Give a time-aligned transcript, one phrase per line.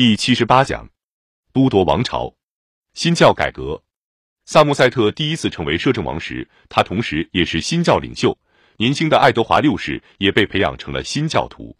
[0.00, 0.88] 第七十八讲，
[1.52, 2.34] 都铎王朝，
[2.94, 3.82] 新教改革。
[4.46, 8.34] 萨默塞特第一次成为摄政王时，他同时也是新教领袖。
[8.78, 11.76] 年轻的爱德华六世也被培养成了新教徒。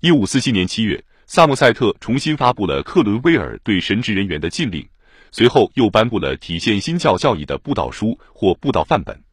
[0.00, 4.84] 一五四七年七月，萨默塞特重新发布了克伦威尔对神职人员的禁令，
[5.30, 9.23] 随后又颁布了体现新教教义的布道书或布道范本。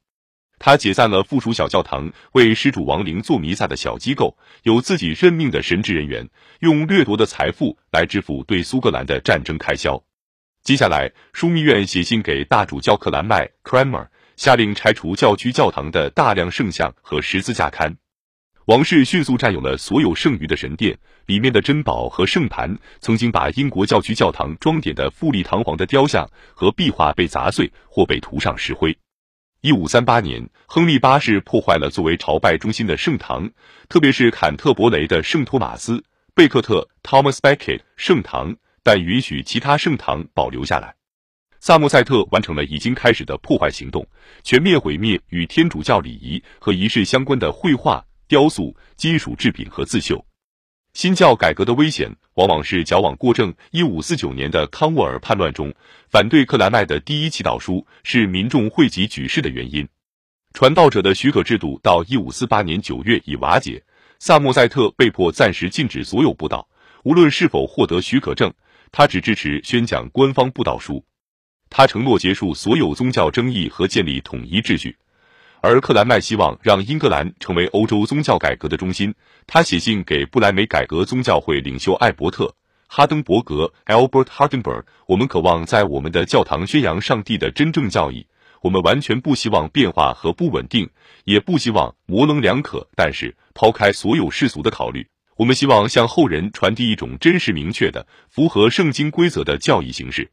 [0.63, 9.99] 他解散了附属小教堂为施主亡灵做弥撒的小机构，有自己任命的神职人员，用掠夺的财富来支付对苏格兰的战争开销。
[10.63, 17.95] 接下来，枢密院写信给大主教克兰麦 （Cramer），下令拆除教区教堂的大量圣像和十字架龛。
[18.65, 28.95] 王室迅速占有了所有剩余的神殿，里面的珍宝和圣盘，曾经把英国教区教堂装点的富丽堂皇的雕像和壁画被砸碎或被涂上石灰。
[29.63, 33.47] 一五三八年，亨利八世破坏了作为朝拜中心的圣堂，
[33.87, 40.95] 特别是坎特伯雷的圣托马斯贝克特 （Thomas Becket） 圣堂，但允许其他圣堂保留下来。
[41.59, 44.03] 萨默塞特完成了已经开始的破坏行动，
[44.41, 50.25] 全面毁灭与天主教礼仪和仪式相关的绘画、雕塑、金属制品和刺绣。
[50.93, 53.53] 新教改革的危险往往是矫枉过正。
[53.71, 55.73] 一五四九年的康沃尔叛乱中，
[56.09, 59.87] 反对克兰麦的第一祈祷书是民众汇集举事的原因。
[60.53, 63.81] 传道者的许可制度到一五四八年九月已瓦解，
[64.19, 66.67] 萨默塞特被迫暂时禁止所有布道，
[67.03, 68.53] 无论是否获得许可证，
[68.91, 71.05] 他只支持宣讲官方布道书。
[71.69, 74.97] 他承诺结束所有宗教争议和建立统一秩序。
[75.63, 79.13] 而克兰麦希望让英格兰成为欧洲宗教改革的中心。
[79.45, 82.45] 他写信给不来梅改革宗教会领袖艾伯特·
[82.87, 88.25] 哈登伯格 （Albert Hardenberg）：“ 我们渴望在我们的教堂宣扬上帝的真正教义。
[88.61, 90.89] 我们完全不希望变化和不稳定，
[91.25, 92.87] 也不希望模棱两可。
[92.95, 100.29] 但是，抛开所有世俗的考虑，我们希望向后人传递一种真实、明确的、符合圣经规则的教义形式。”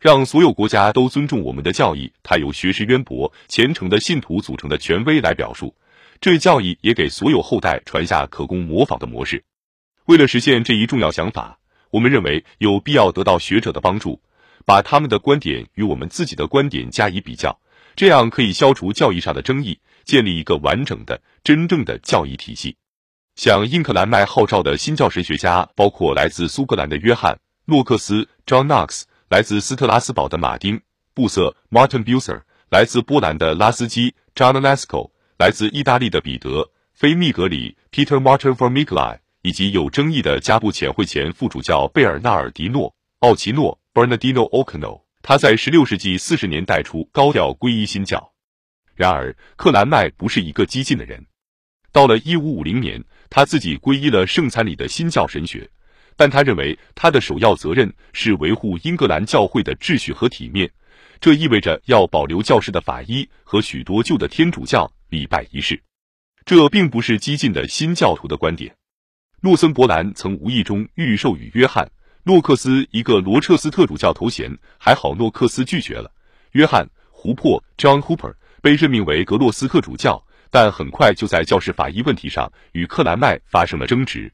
[0.00, 5.74] 让所有国家都尊重我们的教义，它由学识渊博、虔诚的信徒组成的权威来表述。
[6.20, 9.44] 这教义也给所有后代传下可供模仿的模式。
[10.06, 11.58] 为了实现这一重要想法，
[11.90, 14.20] 我们认为有必要得到学者的帮助，
[14.64, 17.60] 把他们的观点与我们自己的观点加以比较，
[17.96, 22.76] 这样可以消除教义上的争议，建立一个完整的、真正的教义体系。
[23.34, 27.34] 向英克兰麦号召的新教神学家包括来自苏格兰的约翰·
[27.66, 29.02] 诺克斯 （John Knox）。
[29.28, 30.78] 来自斯特拉斯堡的马丁·
[31.12, 32.40] 布瑟 （Martin Bucer），
[32.70, 36.62] 来自波兰的拉斯基 （John Lasko），来自意大利的彼得·
[36.94, 42.88] 菲密格里 （Peter Martin f o r m i g l i 以及有争议的加布遣会前副主教贝尔纳尔迪诺·
[43.18, 45.02] 奥奇诺 （Bernardino Ocano）。
[45.20, 48.32] 他在16世纪40年代初高调皈依新教。
[48.94, 51.26] 然而，克兰麦不是一个激进的人。
[51.92, 55.68] 到了1550年，他自己皈依了圣餐里的新教神学。
[56.18, 60.68] 但他认为他的首要责任是维护英格兰教会的秩序和体面，
[61.20, 65.80] 这意味着要保留教士的法医和许多旧的天主教礼拜仪式。
[66.44, 68.74] 这并不是激进的新教徒的观点。
[69.42, 71.86] 诺森伯兰曾无意中预授予约翰·
[72.24, 76.10] 诺克斯一个罗彻斯特主教头衔，还好诺克斯拒绝了。
[76.50, 84.32] 约翰·胡珀 （John Hooper） 被任命为格洛斯特主教，但很快就在教士法医问题上与克兰麦发生了争执。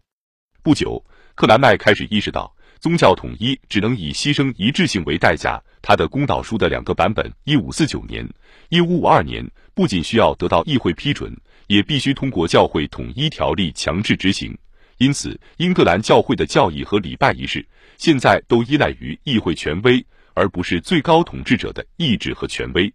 [0.62, 1.05] 不久。
[1.34, 5.61] 克兰麦开始意识到，宗教统一只能以牺牲一致性为代价。
[5.83, 8.25] 他的公导书的两个版本（一五四九年、
[8.69, 11.37] 一五五二年）不仅需要得到议会批准，
[11.67, 14.56] 也必须通过教会统一条例强制执行。
[14.99, 17.66] 因此，英格兰教会的教义和礼拜仪式
[17.99, 22.95] 现在都依赖于议会权威，而不是最高统治者的意志和权威。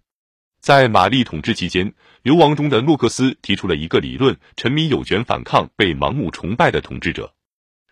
[0.61, 7.33] 在玛丽统治期间，流亡中的诺克斯提出了一个理论：臣民有权反抗被盲目崇拜的统治者。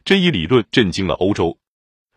[0.07, 1.59] 这一理论震惊了欧洲。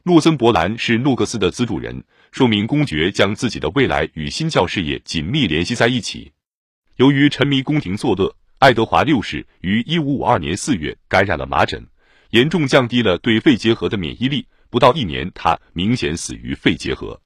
[0.05, 6.31] 诺森伯兰是诺克斯的资助人，说明公爵将自己的未来与新教事业紧密联系在一起。
[6.95, 11.85] 由于沉迷宫廷作乐，爱德华六世于一五五二年四月感染了麻疹，
[12.31, 14.47] 严重降低了对肺结核的免疫力。
[14.71, 17.21] 不到一年，他明显死于肺结核。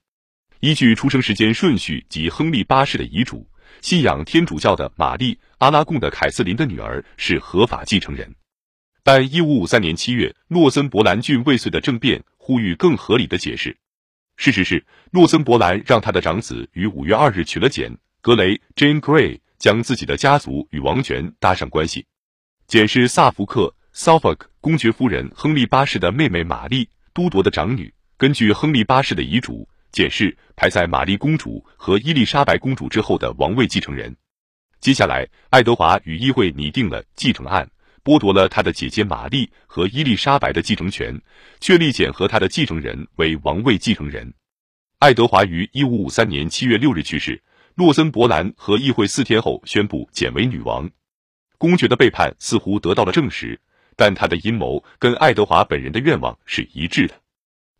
[0.60, 3.46] 依据出生时间顺序及亨利八世的遗嘱，
[3.82, 8.34] 信仰天主教的玛丽·阿拉贡的凯瑟琳的女儿是合法继承人。
[9.06, 13.76] 但一五五三年七月，诺森伯兰郡未遂的政变呼吁更合理的解释。
[14.38, 17.92] 事实是，诺森伯兰让他的长子于五月二日娶了简·
[18.22, 22.06] 格雷 （Jane Grey），将自己的家族与王权搭上关系。
[22.66, 27.92] 简是萨福克 （Suffolk） 公爵夫人亨利八世的妹妹玛丽·都铎的长女。
[28.16, 34.16] 根据亨利八世的遗嘱，简是排在玛丽公主和伊丽莎白公主之后的王位继承人。
[34.80, 37.68] 接下来，爱德华与议会拟定了继承案。
[38.04, 41.18] 剥夺了他的姐姐玛丽和伊丽莎白的继承权，
[41.58, 44.34] 确立简和他的继承人为王位继承人。
[44.98, 47.42] 爱德华于一五五三年七月六日去世，
[47.74, 50.88] 洛森伯兰和议会四天后宣布简为女王。
[51.56, 53.58] 公爵的背叛似乎得到了证实，
[53.96, 57.14] 但他的阴谋跟爱德华本人的愿望是一致的。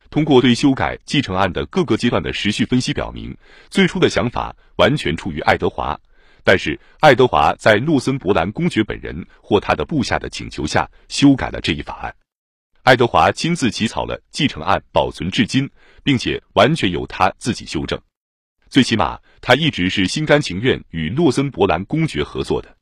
[0.08, 3.36] 通过对修改继承案的各个阶段的时序分析表明，
[3.68, 6.00] 最初的想法完全出于爱德华，
[6.44, 12.14] 但是爱德华在诺森伯兰公爵本人或他的部下的请求下修改了这一法案。
[12.82, 15.68] 爱德华亲自起草了继承案，保存至今，
[16.02, 17.98] 并且完全由他自己修正。
[18.68, 22.76] 最起码，他一直是心甘情愿与诺森伯兰公爵合作的。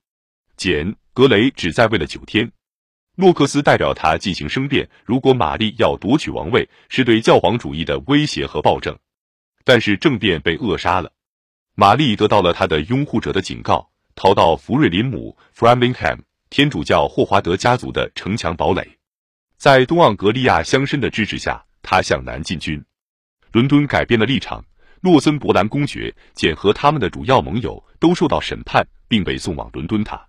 [0.57, 2.51] 简·格雷只在位了九天。
[3.15, 8.99] 诺克斯代表他进行申辩，如果玛丽要夺取王位，是对教皇主义的威胁和暴政。
[9.65, 11.13] 但是政变被扼杀了。
[11.75, 16.19] 玛丽得到了她的拥护者的警告，逃到福瑞林姆 （Framlingham）
[16.51, 18.99] 天主教霍华德家族的城墙堡垒。
[19.57, 22.85] 在东盎格利亚乡绅的支持下，他向南进军。
[23.53, 24.65] 伦敦改变了立场。
[25.05, 30.29] 诺森伯兰公爵简和他们的主要盟友都受到审判，并被送往伦敦塔。